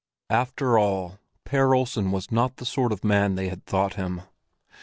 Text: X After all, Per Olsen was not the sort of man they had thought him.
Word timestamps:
X 0.31 0.35
After 0.41 0.79
all, 0.79 1.19
Per 1.43 1.75
Olsen 1.75 2.11
was 2.11 2.31
not 2.31 2.55
the 2.57 2.65
sort 2.65 2.91
of 2.91 3.03
man 3.03 3.35
they 3.35 3.49
had 3.49 3.67
thought 3.67 3.93
him. 3.93 4.23